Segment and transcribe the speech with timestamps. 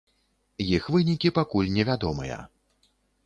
[0.77, 2.39] Іх вынікі пакуль невядомыя.